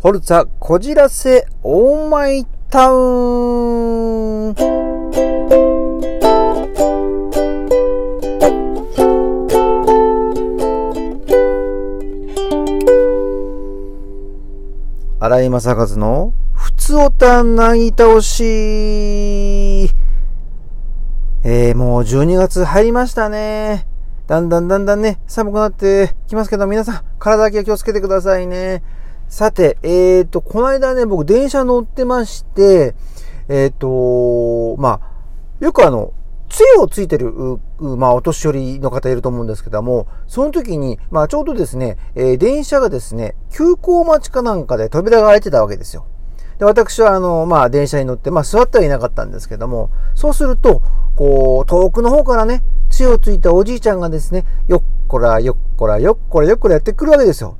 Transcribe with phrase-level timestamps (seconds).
[0.00, 4.54] ホルツァこじらせオーマイタウン
[15.18, 18.44] 荒井正和のふつおたなぎ倒し
[21.42, 23.84] えー、もう12月入りましたね。
[24.28, 28.82] だんだんだんだんね、寒くなってきますけど、皆さん、体だけは気をつけてくださいね。
[29.28, 32.94] さて、えーと、この間ね、僕電車乗ってまして、
[33.48, 36.12] えーと、まあ、よくあの、
[36.48, 37.32] 杖をついてる、
[37.78, 46.06] まあ、お年寄りの方いると思うんですけども、その時に、まあ、ちょうどですね、えー、電車がですね、急行待ちかなんかで扉が開いてたわけですよ。
[46.58, 50.82] で、私は、あの、まあ、電車に乗って、まあ、座ってはいなかったんですけども、そうすると、
[51.16, 57.56] こう、遠くの方からね、血をついたおじいちゃんがですね、よっこら、よっこら、よっこら、よっこらやってくるわけですよ。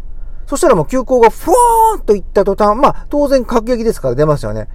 [0.48, 4.66] そしたらもう急行がふわーんといった途端、まあ、当然各撃ですから出ますよね。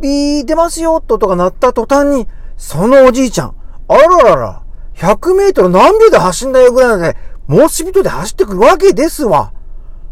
[0.00, 3.54] ビー出ますよととか鳴った途端に、そのおじいちゃん、
[3.88, 4.62] あららら、
[4.94, 7.16] 100メートル何秒で走んだよぐらいで、
[7.48, 9.52] 猛スピードで走ってくるわけですわ。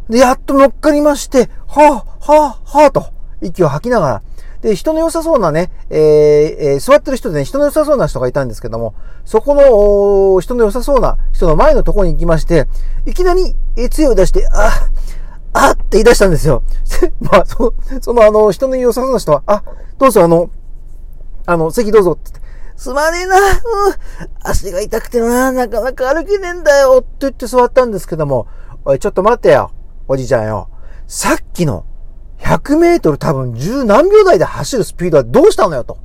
[0.08, 3.06] で、やっと乗っかりまして、はぁ、はぁ、はぁと、
[3.40, 4.22] 息を吐きながら、
[4.62, 8.94] で、人の良さそうなね、えーえー、座ってる人でね、人の良さそうな人がいたんですけども、
[9.24, 12.66] そこの、人の良さそうな人の前のところに行きまして、
[13.06, 14.70] いきなり、えー、杖を出して、あ、
[15.52, 16.62] あって言い出したんですよ。
[17.20, 19.62] まあ、その、そのあの、人の良さそうな人は、あ、
[19.98, 20.50] どうぞあの、
[21.46, 22.40] あの、席どうぞって。
[22.76, 23.42] すまねえな、うん、
[24.42, 28.46] 足が痛くてな、なかなか歩けねえんだよって言って座ったんですけども、
[28.84, 29.70] おい、ちょっと待ってよ、
[30.08, 30.68] おじいちゃんよ。
[31.06, 31.84] さっきの
[32.50, 35.98] 100メートル多分10何秒台で走るスピードはどうしたのよと。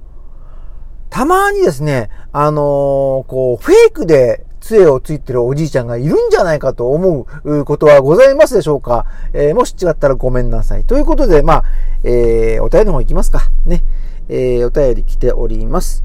[1.09, 10.83] たまにですね、あのー、こう、フェイクで杖をついてるおじいちゃんがいるんじゃないかと思うことはございますでしょうかえー、もし違ったらごめんなさい。
[10.83, 11.63] ということで、まあ、
[12.03, 13.49] えー、お便りの方行きますか。
[13.65, 13.83] ね。
[14.29, 16.03] えー、お便り来ております。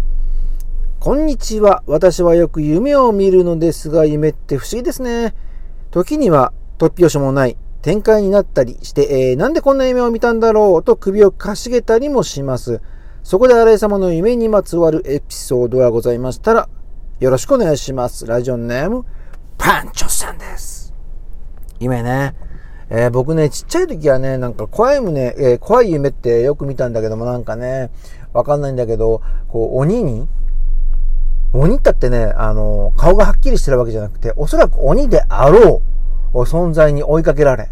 [1.00, 1.83] こんにちは。
[1.86, 5.34] 私はよく夢を見るのですが、夢って不思議ですね。
[5.90, 12.80] 時には突拍子もない展開になったりして、えー、なんでこんな夢を見たんだろうと首をかしげたりもします。
[13.23, 16.69] そこで新井様の夢にまつわるエピソードがございましたら、
[17.20, 18.27] よろしくお願いします。
[18.27, 19.05] ラジオネーム、
[19.58, 20.92] パンチョさんです。
[21.79, 22.35] 夢ね。
[22.90, 27.90] えー、僕ね、ちっちゃい時はね、なんか怖い夢、えー、怖い夢ってよく見たんだけども、なんかね、
[28.33, 30.29] わかんないんだけど、こう、鬼に、
[31.52, 35.89] 鬼ったってね、あの、顔がはっきりしてるわけじゃなくて、おそらく鬼であろう。
[36.33, 37.70] 存在に追いかけられ、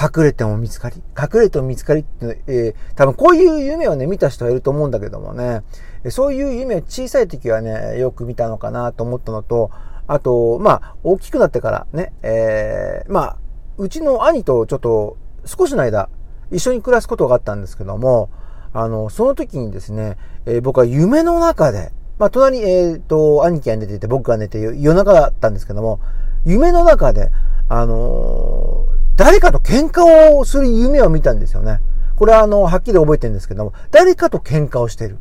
[0.00, 5.62] 隠れても見つかり、隠れても見つかりって、えー、多分こういう夢をね、見た人はいると思うんだけどもね、
[6.10, 9.70] そういう夢を小さい時はね、よく見たのかなと思ったのと、
[10.06, 13.36] あと、まあ、大きくなってからね、えー、まあ、
[13.78, 16.10] うちの兄とちょっと少しの間、
[16.50, 18.30] 一緒に暮らすことがあったんですけども、
[18.72, 20.16] あの、その時にですね、
[20.46, 26.00] えー、僕は夢の中で、まあ、隣、えっ、ー、と、兄貴が寝てて、僕が寝て夜中だったんですけども、
[26.44, 27.30] 夢の中で、
[27.68, 28.86] あの、
[29.16, 31.80] 誰かと喧嘩をする夢を見たんですよね。
[32.16, 35.18] これはあの、はっきり覚えてるんですけども、誰かと喧嘩をしてる。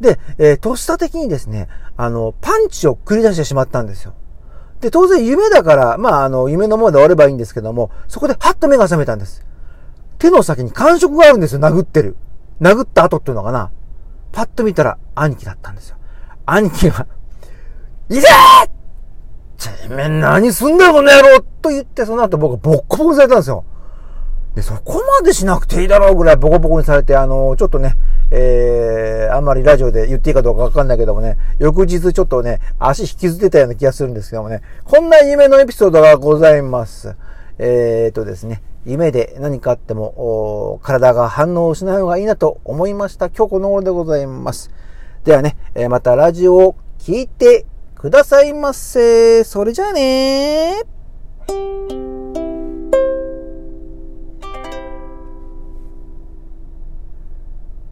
[0.00, 4.14] で、えー、とっさ的にですね、あの、パンチを繰り出してしまったんですよ。
[4.80, 9.44] で、当然夢だから、まあ、あの、夢のもので終わればいいんですけども、そこでハッと目が覚めたんです。
[10.18, 12.16] 手の先に感触があるんですよ、殴ってる。
[12.60, 13.70] 殴った後っていうのかな。
[14.32, 15.96] パッと見たら、兄貴だったんですよ。
[16.46, 17.06] 兄貴が、
[18.08, 18.81] いぜー
[19.68, 23.64] てめえ何すんだよ、この野郎と言って、その後僕はボッコボコにされたんですよ。
[24.54, 27.96] で、そこまでしなくていいだろうぐらいボコボコにされて、あの、ちょっとね、
[28.30, 37.16] えー、あんまりラジオで言っていいかどうかわかんないけどもね、翌日ちょっとね、足引きずってたような気がするんですけどもね、こんな夢のエピソードがございます。
[37.58, 43.30] えーとですね、夢で何かあっても、体が反応しない方がいいなと思いました。
[43.30, 44.70] 今日この頃でございます。
[45.24, 47.64] ではね、え、またラジオを聞いて
[48.02, 49.44] くださいませ。
[49.44, 50.91] それじゃあね